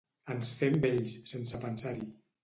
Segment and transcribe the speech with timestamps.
[0.35, 2.09] Ens fem vells, sense pensar-hi.